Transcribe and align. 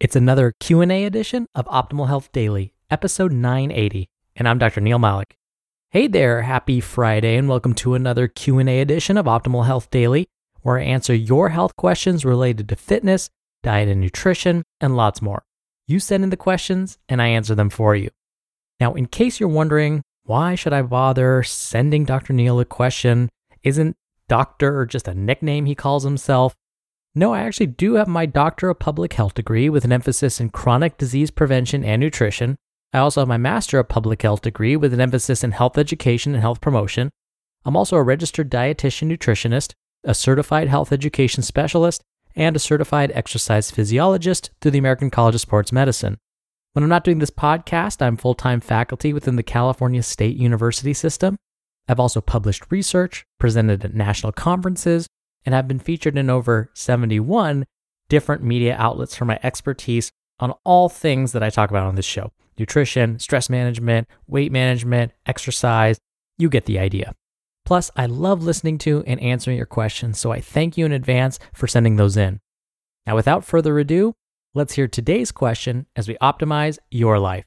It's 0.00 0.16
another 0.16 0.52
Q&A 0.60 1.04
edition 1.04 1.46
of 1.54 1.66
Optimal 1.66 2.08
Health 2.08 2.30
Daily, 2.32 2.74
episode 2.90 3.32
980, 3.32 4.08
and 4.36 4.48
I'm 4.48 4.58
Dr. 4.58 4.80
Neal 4.80 4.98
Malik. 4.98 5.36
Hey 5.90 6.08
there, 6.08 6.42
happy 6.42 6.80
Friday 6.80 7.36
and 7.36 7.48
welcome 7.48 7.74
to 7.74 7.94
another 7.94 8.28
Q&A 8.28 8.80
edition 8.80 9.16
of 9.16 9.26
Optimal 9.26 9.66
Health 9.66 9.90
Daily, 9.90 10.26
where 10.62 10.78
I 10.78 10.82
answer 10.84 11.14
your 11.14 11.50
health 11.50 11.76
questions 11.76 12.24
related 12.24 12.68
to 12.68 12.76
fitness, 12.76 13.30
diet 13.62 13.88
and 13.88 14.00
nutrition, 14.00 14.62
and 14.80 14.96
lots 14.96 15.22
more. 15.22 15.44
You 15.86 16.00
send 16.00 16.24
in 16.24 16.30
the 16.30 16.36
questions 16.36 16.98
and 17.08 17.22
I 17.22 17.28
answer 17.28 17.54
them 17.54 17.70
for 17.70 17.94
you. 17.94 18.10
Now, 18.80 18.94
in 18.94 19.06
case 19.06 19.38
you're 19.40 19.48
wondering, 19.48 20.02
why 20.24 20.54
should 20.54 20.72
I 20.72 20.82
bother 20.82 21.42
sending 21.42 22.04
Dr. 22.04 22.32
Neal 22.32 22.60
a 22.60 22.64
question? 22.64 23.28
Isn't 23.62 23.96
doctor 24.28 24.86
just 24.86 25.08
a 25.08 25.14
nickname 25.14 25.66
he 25.66 25.74
calls 25.74 26.04
himself? 26.04 26.54
No, 27.14 27.34
I 27.34 27.40
actually 27.40 27.66
do 27.66 27.94
have 27.94 28.08
my 28.08 28.24
Doctor 28.24 28.70
of 28.70 28.78
Public 28.78 29.12
Health 29.12 29.34
degree 29.34 29.68
with 29.68 29.84
an 29.84 29.92
emphasis 29.92 30.40
in 30.40 30.48
chronic 30.48 30.96
disease 30.96 31.30
prevention 31.30 31.84
and 31.84 32.00
nutrition. 32.00 32.56
I 32.94 32.98
also 32.98 33.20
have 33.20 33.28
my 33.28 33.36
Master 33.36 33.78
of 33.78 33.90
Public 33.90 34.22
Health 34.22 34.40
degree 34.40 34.76
with 34.76 34.94
an 34.94 35.00
emphasis 35.00 35.44
in 35.44 35.52
health 35.52 35.76
education 35.76 36.32
and 36.32 36.40
health 36.40 36.62
promotion. 36.62 37.10
I'm 37.66 37.76
also 37.76 37.96
a 37.96 38.02
registered 38.02 38.50
dietitian 38.50 39.14
nutritionist, 39.14 39.74
a 40.04 40.14
certified 40.14 40.68
health 40.68 40.90
education 40.90 41.42
specialist, 41.42 42.00
and 42.34 42.56
a 42.56 42.58
certified 42.58 43.12
exercise 43.14 43.70
physiologist 43.70 44.50
through 44.62 44.70
the 44.70 44.78
American 44.78 45.10
College 45.10 45.34
of 45.34 45.42
Sports 45.42 45.70
Medicine. 45.70 46.16
When 46.72 46.82
I'm 46.82 46.88
not 46.88 47.04
doing 47.04 47.18
this 47.18 47.30
podcast, 47.30 48.00
I'm 48.00 48.16
full 48.16 48.34
time 48.34 48.60
faculty 48.60 49.12
within 49.12 49.36
the 49.36 49.42
California 49.42 50.02
State 50.02 50.38
University 50.38 50.94
system. 50.94 51.36
I've 51.86 52.00
also 52.00 52.22
published 52.22 52.70
research, 52.70 53.26
presented 53.38 53.84
at 53.84 53.94
national 53.94 54.32
conferences, 54.32 55.06
and 55.44 55.54
have 55.54 55.68
been 55.68 55.78
featured 55.78 56.16
in 56.16 56.30
over 56.30 56.70
71 56.74 57.64
different 58.08 58.42
media 58.42 58.76
outlets 58.78 59.16
for 59.16 59.24
my 59.24 59.38
expertise 59.42 60.10
on 60.38 60.52
all 60.64 60.88
things 60.88 61.32
that 61.32 61.42
I 61.42 61.50
talk 61.50 61.70
about 61.70 61.86
on 61.86 61.94
this 61.94 62.04
show 62.04 62.32
nutrition, 62.58 63.18
stress 63.18 63.48
management, 63.48 64.06
weight 64.26 64.52
management, 64.52 65.12
exercise. 65.26 65.98
You 66.36 66.48
get 66.48 66.66
the 66.66 66.78
idea. 66.78 67.14
Plus, 67.64 67.90
I 67.96 68.06
love 68.06 68.42
listening 68.42 68.78
to 68.78 69.02
and 69.06 69.20
answering 69.20 69.56
your 69.56 69.66
questions, 69.66 70.18
so 70.18 70.32
I 70.32 70.40
thank 70.40 70.76
you 70.76 70.84
in 70.84 70.92
advance 70.92 71.38
for 71.54 71.66
sending 71.66 71.96
those 71.96 72.16
in. 72.16 72.40
Now, 73.06 73.16
without 73.16 73.44
further 73.44 73.78
ado, 73.78 74.14
let's 74.54 74.74
hear 74.74 74.88
today's 74.88 75.32
question 75.32 75.86
as 75.96 76.08
we 76.08 76.16
optimize 76.16 76.78
your 76.90 77.18
life. 77.18 77.46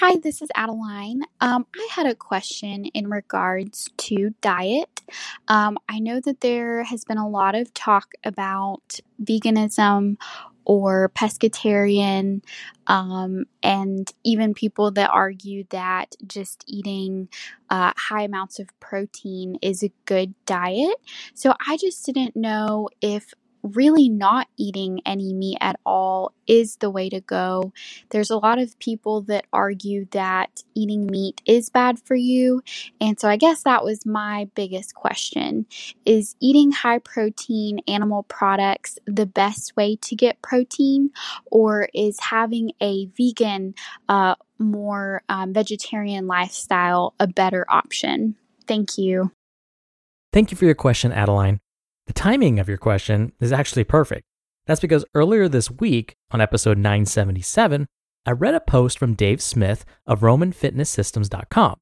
Hi, 0.00 0.16
this 0.16 0.40
is 0.40 0.48
Adeline. 0.54 1.24
Um, 1.42 1.66
I 1.76 1.88
had 1.92 2.06
a 2.06 2.14
question 2.14 2.86
in 2.86 3.10
regards 3.10 3.90
to 3.98 4.30
diet. 4.40 5.02
Um, 5.48 5.76
I 5.90 5.98
know 5.98 6.20
that 6.22 6.40
there 6.40 6.84
has 6.84 7.04
been 7.04 7.18
a 7.18 7.28
lot 7.28 7.54
of 7.54 7.74
talk 7.74 8.12
about 8.24 8.98
veganism 9.22 10.16
or 10.64 11.10
pescatarian, 11.14 12.42
um, 12.86 13.44
and 13.62 14.10
even 14.24 14.54
people 14.54 14.90
that 14.92 15.10
argue 15.10 15.64
that 15.70 16.16
just 16.26 16.64
eating 16.66 17.28
uh, 17.68 17.92
high 17.98 18.22
amounts 18.22 18.58
of 18.58 18.68
protein 18.80 19.58
is 19.60 19.82
a 19.82 19.92
good 20.06 20.34
diet. 20.46 20.96
So 21.34 21.54
I 21.68 21.76
just 21.76 22.06
didn't 22.06 22.36
know 22.36 22.88
if 23.02 23.34
really 23.62 24.08
not 24.08 24.48
eating 24.56 25.00
any 25.04 25.32
meat 25.32 25.58
at 25.60 25.78
all 25.84 26.32
is 26.46 26.76
the 26.76 26.90
way 26.90 27.08
to 27.08 27.20
go. 27.20 27.72
There's 28.10 28.30
a 28.30 28.36
lot 28.36 28.58
of 28.58 28.78
people 28.78 29.22
that 29.22 29.46
argue 29.52 30.06
that 30.12 30.62
eating 30.74 31.06
meat 31.06 31.40
is 31.46 31.70
bad 31.70 31.98
for 32.00 32.14
you. 32.14 32.62
And 33.00 33.18
so 33.20 33.28
I 33.28 33.36
guess 33.36 33.62
that 33.62 33.84
was 33.84 34.04
my 34.04 34.48
biggest 34.54 34.94
question. 34.94 35.66
Is 36.04 36.34
eating 36.40 36.72
high 36.72 36.98
protein 36.98 37.80
animal 37.86 38.24
products 38.24 38.98
the 39.06 39.26
best 39.26 39.76
way 39.76 39.96
to 39.96 40.16
get 40.16 40.42
protein 40.42 41.10
or 41.46 41.88
is 41.94 42.18
having 42.20 42.72
a 42.80 43.06
vegan 43.06 43.74
uh, 44.08 44.34
more 44.58 45.22
um, 45.28 45.52
vegetarian 45.52 46.26
lifestyle 46.26 47.14
a 47.20 47.26
better 47.26 47.64
option? 47.68 48.36
Thank 48.66 48.98
you. 48.98 49.30
Thank 50.32 50.50
you 50.50 50.56
for 50.56 50.64
your 50.64 50.74
question, 50.74 51.12
Adeline. 51.12 51.60
The 52.10 52.14
timing 52.14 52.58
of 52.58 52.68
your 52.68 52.76
question 52.76 53.30
is 53.38 53.52
actually 53.52 53.84
perfect. 53.84 54.24
That's 54.66 54.80
because 54.80 55.04
earlier 55.14 55.46
this 55.46 55.70
week, 55.70 56.16
on 56.32 56.40
episode 56.40 56.76
977, 56.76 57.86
I 58.26 58.32
read 58.32 58.52
a 58.52 58.58
post 58.58 58.98
from 58.98 59.14
Dave 59.14 59.40
Smith 59.40 59.84
of 60.08 60.18
RomanFitnessSystems.com. 60.18 61.76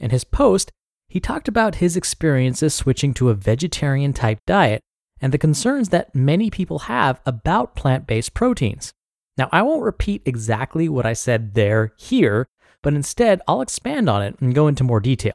In 0.00 0.10
his 0.10 0.24
post, 0.24 0.72
he 1.06 1.20
talked 1.20 1.46
about 1.46 1.76
his 1.76 1.96
experiences 1.96 2.74
switching 2.74 3.14
to 3.14 3.30
a 3.30 3.34
vegetarian 3.34 4.12
type 4.12 4.40
diet 4.48 4.82
and 5.20 5.32
the 5.32 5.38
concerns 5.38 5.90
that 5.90 6.12
many 6.12 6.50
people 6.50 6.80
have 6.80 7.20
about 7.24 7.76
plant 7.76 8.04
based 8.04 8.34
proteins. 8.34 8.92
Now, 9.36 9.48
I 9.52 9.62
won't 9.62 9.84
repeat 9.84 10.22
exactly 10.26 10.88
what 10.88 11.06
I 11.06 11.12
said 11.12 11.54
there 11.54 11.92
here, 11.96 12.48
but 12.82 12.94
instead 12.94 13.42
I'll 13.46 13.60
expand 13.60 14.10
on 14.10 14.22
it 14.22 14.40
and 14.40 14.56
go 14.56 14.66
into 14.66 14.82
more 14.82 14.98
detail. 14.98 15.34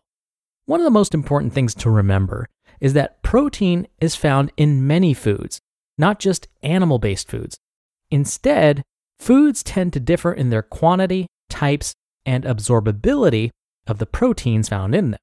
One 0.66 0.82
of 0.82 0.86
the 0.86 0.92
most 0.92 1.14
important 1.14 1.54
things 1.54 1.74
to 1.76 1.90
remember 1.90 2.50
is 2.84 2.92
that 2.92 3.24
protein 3.24 3.88
is 4.02 4.14
found 4.14 4.52
in 4.58 4.86
many 4.86 5.14
foods, 5.14 5.62
not 5.98 6.20
just 6.20 6.50
animal 6.62 7.00
based 7.00 7.30
foods. 7.30 7.58
Instead, 8.12 8.84
foods 9.18 9.64
tend 9.64 9.94
to 9.94 10.02
differ 10.02 10.34
in 10.34 10.50
their 10.50 10.62
quantity, 10.62 11.26
types, 11.50 11.94
and 12.26 12.44
absorbability 12.44 13.52
of 13.88 14.00
the 14.00 14.06
proteins 14.06 14.68
found 14.68 14.94
in 14.94 15.12
them. 15.12 15.20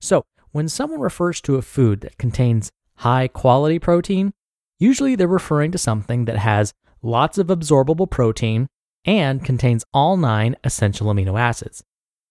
So, 0.00 0.24
when 0.52 0.66
someone 0.66 1.00
refers 1.00 1.42
to 1.42 1.56
a 1.56 1.62
food 1.62 2.00
that 2.00 2.16
contains 2.16 2.70
high 2.96 3.28
quality 3.28 3.78
protein, 3.78 4.32
usually 4.78 5.14
they're 5.14 5.28
referring 5.28 5.72
to 5.72 5.78
something 5.78 6.24
that 6.24 6.38
has 6.38 6.72
lots 7.02 7.36
of 7.36 7.48
absorbable 7.48 8.10
protein 8.10 8.66
and 9.04 9.44
contains 9.44 9.84
all 9.92 10.16
nine 10.16 10.56
essential 10.64 11.08
amino 11.08 11.38
acids. 11.38 11.84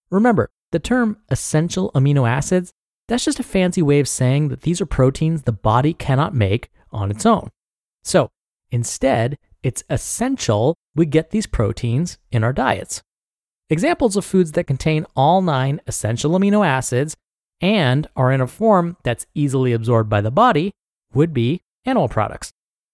Remember, 0.10 0.50
the 0.72 0.80
term 0.80 1.18
essential 1.30 1.92
amino 1.94 2.28
acids 2.28 2.74
that's 3.08 3.26
just 3.26 3.40
a 3.40 3.44
fancy 3.44 3.82
way 3.82 4.00
of 4.00 4.08
saying 4.08 4.50
that 4.50 4.62
these 4.62 4.80
are 4.82 4.86
proteins 4.86 5.44
the 5.44 5.52
body 5.52 5.94
cannot 5.94 6.34
make 6.34 6.70
on 6.92 7.12
its 7.12 7.26
own. 7.26 7.50
So 8.04 8.30
instead, 8.72 9.38
it's 9.62 9.84
essential 9.90 10.76
we 10.96 11.06
get 11.06 11.32
these 11.32 11.48
proteins 11.48 12.18
in 12.32 12.44
our 12.44 12.54
diets. 12.54 13.02
Examples 13.70 14.16
of 14.16 14.26
foods 14.26 14.52
that 14.54 14.68
contain 14.68 15.06
all 15.16 15.42
nine 15.42 15.82
essential 15.88 16.32
amino 16.32 16.66
acids 16.66 17.16
and 17.62 18.08
are 18.16 18.32
in 18.32 18.42
a 18.42 18.48
form 18.48 18.98
that's 19.04 19.26
easily 19.34 19.74
absorbed 19.74 20.10
by 20.10 20.22
the 20.22 20.32
body 20.32 20.74
would 21.14 21.34
be 21.34 21.62
animal 21.86 22.10
products. 22.10 22.52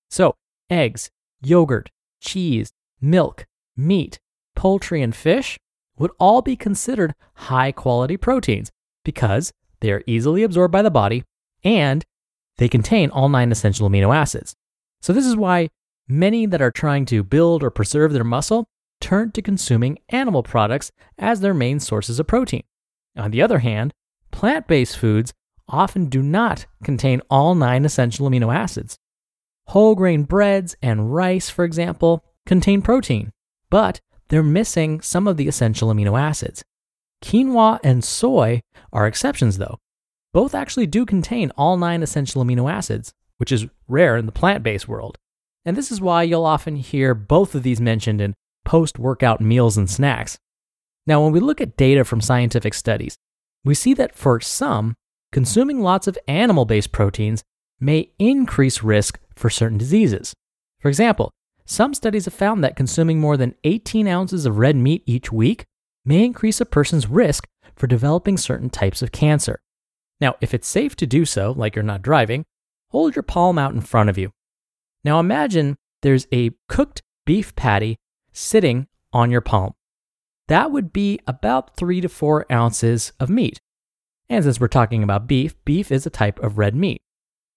So, 0.10 0.36
eggs, 0.70 1.10
yogurt, 1.42 1.90
cheese, 2.22 2.72
milk, 3.02 3.46
meat, 3.76 4.20
poultry, 4.56 5.02
and 5.02 5.16
fish 5.16 5.58
would 5.98 6.12
all 6.20 6.42
be 6.42 6.56
considered 6.56 7.14
high 7.36 7.72
quality 7.72 8.18
proteins 8.18 8.72
because 9.04 9.52
they 9.82 9.92
are 9.92 10.04
easily 10.06 10.44
absorbed 10.44 10.72
by 10.72 10.82
the 10.82 10.92
body 10.92 11.24
and 11.64 12.06
they 12.58 12.70
contain 12.70 13.10
all 13.10 13.30
nine 13.30 13.52
essential 13.52 13.90
amino 13.90 14.16
acids. 14.16 14.56
So, 15.02 15.14
this 15.14 15.26
is 15.26 15.36
why 15.36 15.70
many 16.08 16.46
that 16.46 16.62
are 16.62 16.72
trying 16.72 17.06
to 17.06 17.24
build 17.24 17.64
or 17.64 17.70
preserve 17.70 18.14
their 18.14 18.24
muscle 18.24 18.68
turn 19.00 19.32
to 19.32 19.42
consuming 19.42 20.00
animal 20.10 20.44
products 20.44 20.92
as 21.18 21.40
their 21.40 21.54
main 21.54 21.80
sources 21.80 22.20
of 22.20 22.28
protein. 22.28 22.64
On 23.18 23.32
the 23.32 23.42
other 23.42 23.60
hand, 23.60 23.94
plant 24.32 24.68
based 24.68 24.98
foods 24.98 25.34
often 25.68 26.06
do 26.08 26.22
not 26.22 26.66
contain 26.84 27.22
all 27.30 27.56
nine 27.56 27.86
essential 27.86 28.30
amino 28.30 28.54
acids. 28.54 28.98
Whole 29.68 29.96
grain 29.96 30.24
breads 30.24 30.76
and 30.82 31.14
rice, 31.14 31.50
for 31.50 31.64
example, 31.64 32.24
contain 32.46 32.82
protein, 32.82 33.32
but 33.70 34.02
they're 34.30 34.44
missing 34.44 35.00
some 35.02 35.28
of 35.28 35.38
the 35.38 35.48
essential 35.48 35.90
amino 35.94 36.20
acids. 36.20 36.64
Quinoa 37.24 37.80
and 37.84 38.04
soy 38.04 38.62
are 38.92 39.08
exceptions, 39.08 39.58
though. 39.58 39.80
Both 40.34 40.54
actually 40.54 40.88
do 40.88 41.06
contain 41.06 41.52
all 41.58 41.78
nine 41.78 42.04
essential 42.04 42.44
amino 42.44 42.72
acids, 42.72 43.14
which 43.38 43.52
is 43.52 43.68
rare 43.88 44.18
in 44.18 44.26
the 44.26 44.32
plant 44.32 44.64
based 44.64 44.88
world. 44.88 45.18
And 45.66 45.76
this 45.76 45.92
is 45.92 46.02
why 46.02 46.24
you'll 46.24 46.46
often 46.46 46.76
hear 46.76 47.14
both 47.14 47.56
of 47.56 47.64
these 47.64 47.82
mentioned 47.82 48.22
in 48.22 48.36
post 48.64 49.00
workout 49.00 49.42
meals 49.42 49.78
and 49.78 49.90
snacks. 49.90 50.38
Now, 51.06 51.24
when 51.24 51.32
we 51.32 51.40
look 51.40 51.60
at 51.60 51.78
data 51.78 52.06
from 52.06 52.22
scientific 52.22 52.74
studies, 52.74 53.18
we 53.64 53.74
see 53.74 53.94
that 53.96 54.16
for 54.16 54.40
some, 54.40 54.96
consuming 55.32 55.82
lots 55.82 56.08
of 56.08 56.18
animal 56.28 56.66
based 56.66 56.92
proteins 56.92 57.44
may 57.80 58.12
increase 58.20 58.84
risk 58.84 59.20
for 59.36 59.50
certain 59.50 59.78
diseases. 59.78 60.34
For 60.80 60.88
example, 60.88 61.32
some 61.66 61.94
studies 61.94 62.26
have 62.26 62.34
found 62.34 62.64
that 62.64 62.76
consuming 62.76 63.20
more 63.20 63.38
than 63.38 63.56
18 63.64 64.08
ounces 64.08 64.46
of 64.46 64.58
red 64.58 64.76
meat 64.76 65.04
each 65.06 65.32
week 65.32 65.66
may 66.10 66.26
increase 66.26 66.60
a 66.60 66.66
person's 66.66 67.08
risk 67.08 67.48
for 67.76 67.86
developing 67.86 68.36
certain 68.36 68.70
types 68.70 69.04
of 69.04 69.12
cancer. 69.12 69.62
Now, 70.20 70.36
if 70.42 70.56
it's 70.56 70.68
safe 70.68 70.96
to 70.98 71.06
do 71.06 71.24
so, 71.24 71.54
like 71.56 71.76
you're 71.76 71.84
not 71.84 72.02
driving, 72.02 72.46
hold 72.90 73.16
your 73.16 73.24
palm 73.24 73.60
out 73.60 73.76
in 73.76 73.82
front 73.82 74.10
of 74.10 74.18
you. 74.18 74.32
Now 75.04 75.20
imagine 75.20 75.78
there's 76.02 76.26
a 76.34 76.52
cooked 76.68 77.04
beef 77.28 77.56
patty 77.56 77.98
sitting 78.34 78.88
on 79.14 79.30
your 79.30 79.42
palm. 79.42 79.74
That 80.48 80.72
would 80.72 80.92
be 80.92 81.20
about 81.28 81.78
three 81.78 82.02
to 82.02 82.10
four 82.10 82.52
ounces 82.52 83.14
of 83.20 83.30
meat. 83.30 83.60
And 84.30 84.44
since 84.44 84.60
we're 84.60 84.68
talking 84.68 85.04
about 85.04 85.28
beef, 85.28 85.54
beef 85.64 85.92
is 85.92 86.08
a 86.08 86.10
type 86.10 86.40
of 86.40 86.58
red 86.58 86.76
meat. 86.76 87.04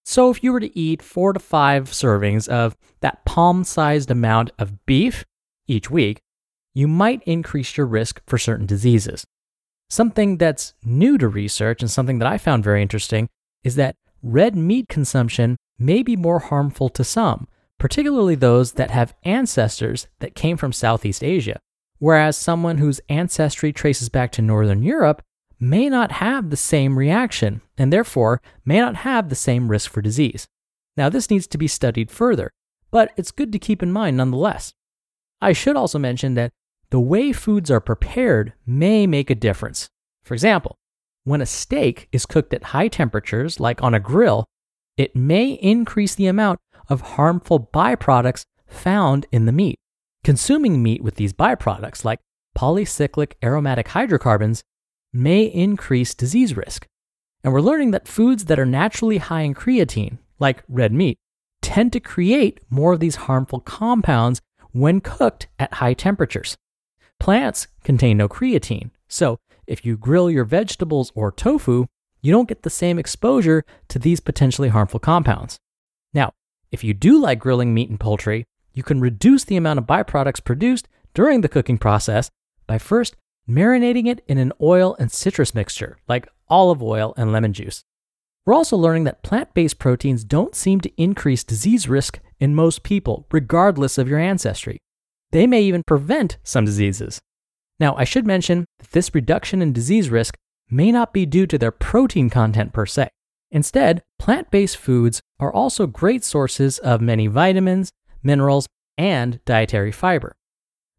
So 0.05 0.29
if 0.29 0.43
you 0.43 0.53
were 0.53 0.59
to 0.59 0.77
eat 0.77 1.01
four 1.01 1.33
to 1.33 1.39
five 1.39 1.85
servings 1.85 2.47
of 2.47 2.77
that 3.01 3.25
palm 3.25 3.63
sized 3.63 4.11
amount 4.11 4.51
of 4.59 4.85
beef 4.85 5.25
each 5.67 5.89
week, 5.89 6.21
you 6.73 6.87
might 6.87 7.21
increase 7.23 7.77
your 7.77 7.85
risk 7.85 8.21
for 8.27 8.37
certain 8.37 8.65
diseases. 8.65 9.25
Something 9.89 10.37
that's 10.37 10.73
new 10.83 11.17
to 11.17 11.27
research 11.27 11.81
and 11.81 11.91
something 11.91 12.19
that 12.19 12.27
I 12.27 12.37
found 12.37 12.63
very 12.63 12.81
interesting 12.81 13.29
is 13.63 13.75
that 13.75 13.95
red 14.21 14.55
meat 14.55 14.89
consumption 14.89 15.57
may 15.77 16.01
be 16.01 16.15
more 16.15 16.39
harmful 16.39 16.89
to 16.89 17.03
some, 17.03 17.47
particularly 17.77 18.35
those 18.35 18.73
that 18.73 18.91
have 18.91 19.13
ancestors 19.23 20.07
that 20.19 20.35
came 20.35 20.57
from 20.57 20.73
Southeast 20.73 21.23
Asia, 21.23 21.59
whereas 21.99 22.37
someone 22.37 22.77
whose 22.77 23.01
ancestry 23.09 23.71
traces 23.71 24.09
back 24.09 24.31
to 24.31 24.41
Northern 24.41 24.81
Europe 24.81 25.21
may 25.59 25.89
not 25.89 26.13
have 26.13 26.49
the 26.49 26.57
same 26.57 26.97
reaction 26.97 27.61
and 27.77 27.91
therefore 27.91 28.41
may 28.65 28.79
not 28.79 28.97
have 28.97 29.29
the 29.29 29.35
same 29.35 29.69
risk 29.69 29.91
for 29.91 30.01
disease. 30.01 30.47
Now, 30.97 31.09
this 31.09 31.29
needs 31.29 31.47
to 31.47 31.57
be 31.57 31.67
studied 31.67 32.11
further, 32.11 32.51
but 32.91 33.11
it's 33.17 33.31
good 33.31 33.51
to 33.51 33.59
keep 33.59 33.81
in 33.81 33.91
mind 33.91 34.17
nonetheless. 34.17 34.73
I 35.41 35.53
should 35.53 35.75
also 35.75 35.99
mention 35.99 36.35
that 36.35 36.51
the 36.93 36.99
way 36.99 37.31
foods 37.31 37.71
are 37.71 37.79
prepared 37.79 38.53
may 38.67 39.07
make 39.07 39.31
a 39.31 39.35
difference. 39.35 39.89
For 40.23 40.35
example, 40.35 40.75
when 41.23 41.41
a 41.41 41.45
steak 41.47 42.07
is 42.11 42.27
cooked 42.27 42.53
at 42.53 42.65
high 42.65 42.87
temperatures, 42.87 43.59
like 43.59 43.81
on 43.81 43.95
a 43.95 43.99
grill, 43.99 44.45
it 44.95 45.15
may 45.15 45.53
increase 45.53 46.13
the 46.13 46.27
amount 46.27 46.59
of 46.89 47.01
harmful 47.17 47.67
byproducts 47.73 48.45
found 48.67 49.25
in 49.31 49.47
the 49.47 49.51
meat. 49.51 49.79
Consuming 50.23 50.83
meat 50.83 51.03
with 51.03 51.15
these 51.15 51.33
byproducts, 51.33 52.05
like 52.05 52.19
polycyclic 52.55 53.31
aromatic 53.43 53.87
hydrocarbons, 53.87 54.61
may 55.11 55.45
increase 55.45 56.13
disease 56.13 56.55
risk. 56.55 56.85
And 57.43 57.51
we're 57.51 57.61
learning 57.61 57.89
that 57.89 58.07
foods 58.07 58.45
that 58.45 58.59
are 58.59 58.67
naturally 58.67 59.17
high 59.17 59.41
in 59.41 59.55
creatine, 59.55 60.19
like 60.37 60.63
red 60.69 60.93
meat, 60.93 61.17
tend 61.63 61.91
to 61.93 61.99
create 61.99 62.59
more 62.69 62.93
of 62.93 62.99
these 62.99 63.25
harmful 63.25 63.61
compounds 63.61 64.41
when 64.73 65.01
cooked 65.01 65.47
at 65.57 65.73
high 65.73 65.95
temperatures. 65.95 66.55
Plants 67.23 67.67
contain 67.85 68.17
no 68.17 68.27
creatine, 68.27 68.89
so 69.07 69.39
if 69.65 69.85
you 69.85 69.95
grill 69.95 70.29
your 70.29 70.43
vegetables 70.43 71.09
or 71.15 71.31
tofu, 71.31 71.85
you 72.21 72.33
don't 72.33 72.49
get 72.49 72.63
the 72.63 72.69
same 72.69 72.99
exposure 72.99 73.63
to 73.87 73.97
these 73.97 74.19
potentially 74.19 74.67
harmful 74.67 74.99
compounds. 74.99 75.57
Now, 76.13 76.33
if 76.69 76.83
you 76.83 76.93
do 76.93 77.17
like 77.17 77.39
grilling 77.39 77.73
meat 77.73 77.89
and 77.89 77.97
poultry, 77.97 78.43
you 78.73 78.83
can 78.83 78.99
reduce 78.99 79.45
the 79.45 79.55
amount 79.55 79.79
of 79.79 79.85
byproducts 79.85 80.43
produced 80.43 80.89
during 81.13 81.39
the 81.39 81.47
cooking 81.47 81.77
process 81.77 82.29
by 82.67 82.77
first 82.77 83.15
marinating 83.47 84.05
it 84.05 84.21
in 84.27 84.37
an 84.37 84.51
oil 84.61 84.93
and 84.99 85.09
citrus 85.09 85.55
mixture, 85.55 85.95
like 86.09 86.27
olive 86.49 86.83
oil 86.83 87.13
and 87.15 87.31
lemon 87.31 87.53
juice. 87.53 87.85
We're 88.45 88.53
also 88.53 88.75
learning 88.75 89.05
that 89.05 89.23
plant 89.23 89.53
based 89.53 89.79
proteins 89.79 90.25
don't 90.25 90.55
seem 90.55 90.81
to 90.81 91.01
increase 91.01 91.45
disease 91.45 91.87
risk 91.87 92.19
in 92.41 92.53
most 92.53 92.83
people, 92.83 93.27
regardless 93.31 93.97
of 93.97 94.09
your 94.09 94.19
ancestry. 94.19 94.79
They 95.33 95.47
may 95.47 95.63
even 95.63 95.81
prevent 95.81 96.37
some 96.43 96.63
diseases. 96.63 97.19
Now, 97.79 97.95
I 97.95 98.03
should 98.03 98.27
mention 98.27 98.65
that 98.77 98.91
this 98.91 99.15
reduction 99.15 99.63
in 99.63 99.73
disease 99.73 100.11
risk 100.11 100.37
may 100.69 100.91
not 100.91 101.11
be 101.11 101.25
due 101.25 101.47
to 101.47 101.57
their 101.57 101.71
protein 101.71 102.29
content 102.29 102.71
per 102.71 102.85
se. 102.85 103.09
Instead, 103.49 104.03
plant 104.19 104.51
based 104.51 104.77
foods 104.77 105.21
are 105.39 105.51
also 105.51 105.87
great 105.87 106.23
sources 106.23 106.77
of 106.77 107.01
many 107.01 107.25
vitamins, 107.25 107.91
minerals, 108.21 108.67
and 108.95 109.39
dietary 109.43 109.91
fiber. 109.91 110.35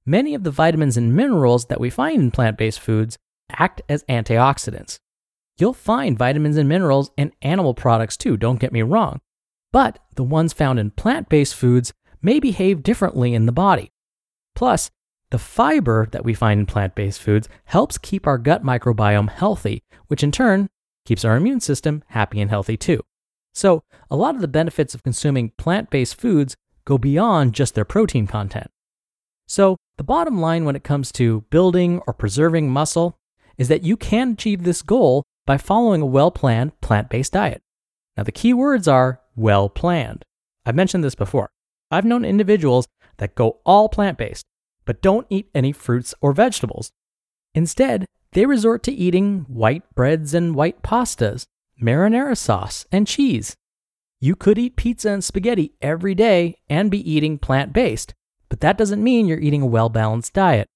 Many 0.04 0.34
of 0.34 0.42
the 0.42 0.50
vitamins 0.50 0.96
and 0.96 1.14
minerals 1.14 1.66
that 1.66 1.80
we 1.80 1.88
find 1.88 2.20
in 2.20 2.30
plant 2.32 2.58
based 2.58 2.80
foods 2.80 3.16
act 3.52 3.82
as 3.88 4.02
antioxidants. 4.08 4.98
You'll 5.58 5.74
find 5.74 6.18
vitamins 6.18 6.56
and 6.56 6.68
minerals 6.68 7.12
in 7.16 7.32
animal 7.40 7.72
products 7.72 8.16
too, 8.16 8.36
don't 8.36 8.58
get 8.58 8.72
me 8.72 8.82
wrong. 8.82 9.20
But 9.72 10.00
the 10.16 10.24
ones 10.24 10.52
found 10.52 10.80
in 10.80 10.90
plant 10.90 11.28
based 11.28 11.54
foods 11.54 11.92
may 12.20 12.40
behave 12.40 12.82
differently 12.82 13.32
in 13.32 13.46
the 13.46 13.52
body. 13.52 13.92
Plus, 14.54 14.90
the 15.30 15.38
fiber 15.38 16.06
that 16.12 16.24
we 16.24 16.34
find 16.34 16.60
in 16.60 16.66
plant 16.66 16.94
based 16.94 17.20
foods 17.20 17.48
helps 17.64 17.98
keep 17.98 18.26
our 18.26 18.38
gut 18.38 18.62
microbiome 18.62 19.30
healthy, 19.30 19.82
which 20.06 20.22
in 20.22 20.30
turn 20.30 20.68
keeps 21.04 21.24
our 21.24 21.36
immune 21.36 21.60
system 21.60 22.04
happy 22.08 22.40
and 22.40 22.50
healthy 22.50 22.76
too. 22.76 23.02
So, 23.52 23.82
a 24.10 24.16
lot 24.16 24.34
of 24.34 24.40
the 24.40 24.48
benefits 24.48 24.94
of 24.94 25.02
consuming 25.02 25.50
plant 25.58 25.90
based 25.90 26.20
foods 26.20 26.56
go 26.84 26.98
beyond 26.98 27.54
just 27.54 27.74
their 27.74 27.84
protein 27.84 28.26
content. 28.26 28.70
So, 29.46 29.76
the 29.96 30.04
bottom 30.04 30.40
line 30.40 30.64
when 30.64 30.76
it 30.76 30.84
comes 30.84 31.12
to 31.12 31.42
building 31.50 32.00
or 32.06 32.14
preserving 32.14 32.70
muscle 32.70 33.18
is 33.56 33.68
that 33.68 33.84
you 33.84 33.96
can 33.96 34.32
achieve 34.32 34.64
this 34.64 34.82
goal 34.82 35.22
by 35.46 35.58
following 35.58 36.02
a 36.02 36.06
well 36.06 36.30
planned 36.30 36.80
plant 36.80 37.08
based 37.08 37.32
diet. 37.32 37.62
Now, 38.16 38.22
the 38.22 38.32
key 38.32 38.54
words 38.54 38.88
are 38.88 39.20
well 39.36 39.68
planned. 39.68 40.24
I've 40.64 40.74
mentioned 40.74 41.04
this 41.04 41.14
before. 41.14 41.50
I've 41.90 42.04
known 42.04 42.24
individuals 42.24 42.86
that 43.18 43.34
go 43.34 43.60
all 43.64 43.88
plant 43.88 44.18
based, 44.18 44.44
but 44.84 45.02
don't 45.02 45.26
eat 45.30 45.50
any 45.54 45.72
fruits 45.72 46.14
or 46.20 46.32
vegetables. 46.32 46.90
Instead, 47.54 48.06
they 48.32 48.46
resort 48.46 48.82
to 48.82 48.92
eating 48.92 49.46
white 49.48 49.82
breads 49.94 50.34
and 50.34 50.54
white 50.54 50.82
pastas, 50.82 51.44
marinara 51.80 52.36
sauce, 52.36 52.84
and 52.90 53.06
cheese. 53.06 53.54
You 54.20 54.34
could 54.34 54.58
eat 54.58 54.76
pizza 54.76 55.10
and 55.10 55.22
spaghetti 55.22 55.74
every 55.80 56.14
day 56.14 56.56
and 56.68 56.90
be 56.90 57.10
eating 57.10 57.38
plant 57.38 57.72
based, 57.72 58.14
but 58.48 58.60
that 58.60 58.78
doesn't 58.78 59.02
mean 59.02 59.26
you're 59.26 59.38
eating 59.38 59.62
a 59.62 59.66
well 59.66 59.88
balanced 59.88 60.32
diet. 60.32 60.66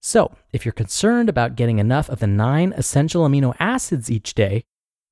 So, 0.00 0.32
if 0.52 0.64
you're 0.64 0.72
concerned 0.72 1.28
about 1.28 1.56
getting 1.56 1.78
enough 1.78 2.08
of 2.08 2.20
the 2.20 2.26
nine 2.26 2.72
essential 2.76 3.26
amino 3.26 3.54
acids 3.58 4.10
each 4.10 4.34
day, 4.34 4.62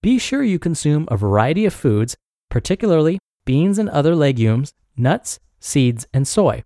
be 0.02 0.19
sure 0.19 0.43
you 0.43 0.59
consume 0.59 1.09
a 1.11 1.16
variety 1.16 1.66
of 1.66 1.75
foods, 1.75 2.16
particularly 2.50 3.19
beans 3.45 3.78
and 3.78 3.88
other 3.88 4.14
legumes, 4.14 4.73
nuts, 4.97 5.40
seeds, 5.59 6.07
and 6.12 6.28
soy. 6.28 6.62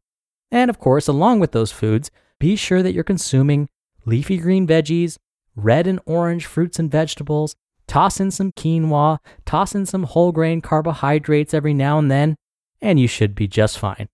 And 0.52 0.70
of 0.70 0.78
course, 0.78 1.08
along 1.08 1.40
with 1.40 1.52
those 1.52 1.72
foods, 1.72 2.10
be 2.38 2.56
sure 2.56 2.82
that 2.82 2.92
you're 2.92 3.04
consuming 3.04 3.68
leafy 4.04 4.38
green 4.38 4.66
veggies, 4.66 5.18
red 5.54 5.86
and 5.86 6.00
orange 6.06 6.46
fruits 6.46 6.78
and 6.78 6.90
vegetables, 6.90 7.54
toss 7.86 8.20
in 8.20 8.30
some 8.30 8.52
quinoa, 8.52 9.18
toss 9.44 9.74
in 9.74 9.86
some 9.86 10.04
whole 10.04 10.32
grain 10.32 10.60
carbohydrates 10.60 11.54
every 11.54 11.74
now 11.74 11.98
and 11.98 12.10
then, 12.10 12.36
and 12.80 12.98
you 12.98 13.06
should 13.06 13.34
be 13.34 13.46
just 13.46 13.78
fine. 13.78 14.08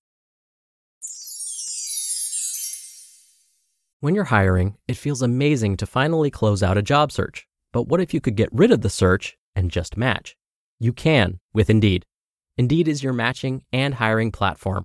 When 4.00 4.14
you're 4.14 4.25
hiring, 4.25 4.76
it 4.87 4.97
feels 4.97 5.23
amazing 5.23 5.78
to 5.78 5.87
finally 5.87 6.31
close 6.31 6.62
out 6.62 6.78
a 6.78 6.83
job 6.83 7.11
search. 7.11 7.47
But 7.73 7.88
what 7.88 8.00
if 8.00 8.12
you 8.12 8.21
could 8.21 8.37
get 8.37 8.49
rid 8.52 8.71
of 8.71 8.83
the 8.83 8.90
search 8.90 9.37
and 9.55 9.71
just 9.71 9.97
match? 9.97 10.37
You 10.78 10.93
can 10.93 11.40
with 11.52 11.71
Indeed. 11.71 12.05
Indeed 12.59 12.88
is 12.88 13.02
your 13.02 13.12
matching 13.12 13.62
and 13.73 13.95
hiring 13.95 14.33
platform 14.33 14.85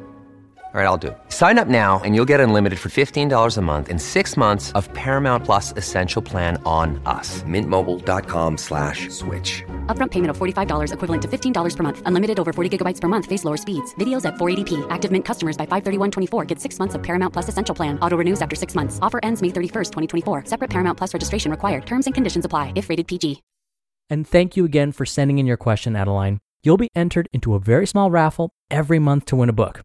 All 0.73 0.79
right, 0.79 0.87
I'll 0.87 0.97
do 0.97 1.07
it. 1.07 1.17
Sign 1.27 1.59
up 1.59 1.67
now 1.67 1.99
and 2.05 2.15
you'll 2.15 2.29
get 2.33 2.39
unlimited 2.39 2.79
for 2.79 2.87
$15 2.87 3.57
a 3.57 3.61
month 3.61 3.89
in 3.89 3.99
six 3.99 4.37
months 4.37 4.71
of 4.71 4.87
Paramount 4.93 5.43
Plus 5.43 5.73
Essential 5.75 6.21
Plan 6.21 6.63
on 6.63 7.01
us. 7.05 7.43
Mintmobile.com 7.43 8.57
slash 8.57 9.09
switch. 9.09 9.63
Upfront 9.87 10.11
payment 10.11 10.29
of 10.29 10.37
$45 10.37 10.93
equivalent 10.93 11.21
to 11.23 11.27
$15 11.27 11.75
per 11.75 11.83
month. 11.83 12.01
Unlimited 12.05 12.39
over 12.39 12.53
40 12.53 12.77
gigabytes 12.77 13.01
per 13.01 13.09
month. 13.09 13.25
Face 13.25 13.43
lower 13.43 13.57
speeds. 13.57 13.93
Videos 13.95 14.23
at 14.23 14.35
480p. 14.35 14.87
Active 14.89 15.11
Mint 15.11 15.25
customers 15.25 15.57
by 15.57 15.65
531.24 15.65 16.47
get 16.47 16.57
six 16.57 16.79
months 16.79 16.95
of 16.95 17.03
Paramount 17.03 17.33
Plus 17.33 17.49
Essential 17.49 17.75
Plan. 17.75 17.99
Auto 17.99 18.15
renews 18.15 18.41
after 18.41 18.55
six 18.55 18.73
months. 18.73 18.97
Offer 19.01 19.19
ends 19.23 19.41
May 19.41 19.49
31st, 19.49 19.91
2024. 20.23 20.45
Separate 20.45 20.69
Paramount 20.69 20.97
Plus 20.97 21.13
registration 21.13 21.51
required. 21.51 21.85
Terms 21.85 22.07
and 22.07 22.15
conditions 22.15 22.45
apply 22.45 22.71
if 22.75 22.87
rated 22.87 23.09
PG. 23.09 23.43
And 24.09 24.25
thank 24.25 24.55
you 24.55 24.63
again 24.63 24.93
for 24.93 25.05
sending 25.05 25.37
in 25.37 25.45
your 25.45 25.57
question, 25.57 25.97
Adeline. 25.97 26.39
You'll 26.63 26.77
be 26.77 26.89
entered 26.95 27.27
into 27.33 27.55
a 27.55 27.59
very 27.59 27.87
small 27.87 28.09
raffle 28.09 28.51
every 28.69 28.99
month 28.99 29.25
to 29.25 29.35
win 29.35 29.49
a 29.49 29.53
book. 29.53 29.81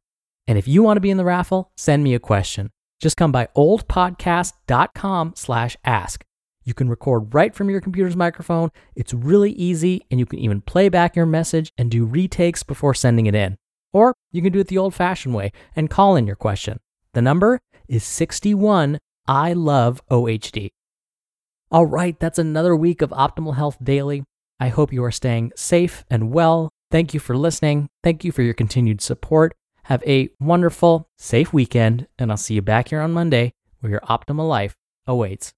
And 0.47 0.59
if 0.59 0.69
you 0.69 0.83
want 0.83 0.97
to 0.97 1.01
be 1.01 1.11
in 1.11 1.17
the 1.17 1.25
raffle, 1.25 1.73
send 1.77 2.05
me 2.05 2.15
a 2.15 2.21
question. 2.21 2.71
Just 3.01 3.17
come 3.17 3.33
by 3.33 3.49
oldpodcast.com 3.57 5.35
slash 5.37 5.77
ask. 5.85 6.25
You 6.65 6.75
can 6.75 6.89
record 6.89 7.33
right 7.35 7.55
from 7.55 7.71
your 7.71 7.81
computer's 7.81 8.17
microphone. 8.17 8.71
It's 8.95 9.15
really 9.15 9.53
easy, 9.53 10.03
and 10.11 10.19
you 10.19 10.27
can 10.27 10.41
even 10.41 10.61
play 10.61 10.89
back 10.89 11.15
your 11.15 11.27
message 11.27 11.71
and 11.79 11.91
do 11.91 12.05
retakes 12.05 12.63
before 12.63 12.95
sending 12.95 13.27
it 13.27 13.35
in. 13.35 13.57
Or 13.93 14.15
you 14.33 14.43
can 14.43 14.53
do 14.53 14.59
it 14.59 14.69
the 14.69 14.79
old 14.79 14.95
fashioned 14.95 15.35
way 15.35 15.53
and 15.77 15.91
call 15.91 16.17
in 16.17 16.27
your 16.27 16.37
question. 16.37 16.81
The 17.13 17.23
number 17.23 17.61
is 17.89 18.03
61 18.05 18.99
I 19.29 19.53
love 19.53 20.03
OHD. 20.11 20.71
All 21.71 21.87
right, 21.87 22.19
that's 22.19 22.39
another 22.39 22.77
week 22.77 23.03
of 23.03 23.11
Optimal 23.11 23.57
Health 23.57 23.77
Daily. 23.83 24.25
I 24.59 24.69
hope 24.69 24.93
you 24.93 25.03
are 25.05 25.13
staying 25.13 25.53
safe 25.57 26.05
and 26.11 26.33
well. 26.33 26.71
Thank 26.91 27.13
you 27.13 27.21
for 27.21 27.37
listening. 27.37 27.89
Thank 28.03 28.25
you 28.25 28.33
for 28.33 28.43
your 28.43 28.55
continued 28.55 29.01
support. 29.01 29.53
Have 29.87 30.03
a 30.05 30.31
wonderful, 30.41 31.09
safe 31.17 31.53
weekend, 31.53 32.09
and 32.19 32.33
I'll 32.33 32.37
see 32.37 32.55
you 32.55 32.63
back 32.63 32.89
here 32.89 33.01
on 33.01 33.13
Monday 33.13 33.55
where 33.79 33.93
your 33.93 34.01
optimal 34.01 34.49
life 34.49 34.77
awaits. 35.07 35.55